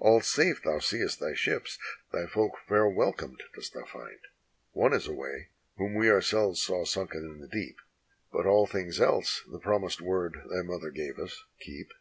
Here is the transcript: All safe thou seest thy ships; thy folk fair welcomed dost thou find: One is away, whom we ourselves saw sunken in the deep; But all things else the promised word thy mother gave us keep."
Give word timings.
All 0.00 0.22
safe 0.22 0.60
thou 0.64 0.80
seest 0.80 1.20
thy 1.20 1.34
ships; 1.34 1.78
thy 2.12 2.26
folk 2.26 2.58
fair 2.66 2.88
welcomed 2.88 3.44
dost 3.54 3.74
thou 3.74 3.84
find: 3.84 4.18
One 4.72 4.92
is 4.92 5.06
away, 5.06 5.50
whom 5.76 5.94
we 5.94 6.10
ourselves 6.10 6.60
saw 6.60 6.84
sunken 6.84 7.20
in 7.20 7.38
the 7.40 7.46
deep; 7.46 7.76
But 8.32 8.44
all 8.44 8.66
things 8.66 9.00
else 9.00 9.44
the 9.48 9.60
promised 9.60 10.00
word 10.00 10.34
thy 10.50 10.62
mother 10.62 10.90
gave 10.90 11.20
us 11.20 11.44
keep." 11.60 11.92